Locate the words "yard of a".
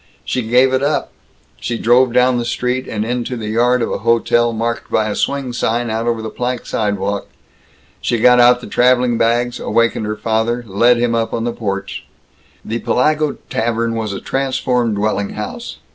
3.49-3.99